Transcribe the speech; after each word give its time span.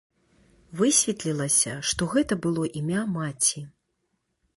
Высветлілася, 0.79 1.73
што 1.89 2.07
гэта 2.13 2.33
было 2.47 2.63
імя 2.81 3.03
маці. 3.19 3.63